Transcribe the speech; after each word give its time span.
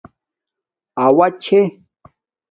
اوݳ 1.03 1.27
چھݺ. 1.43 1.61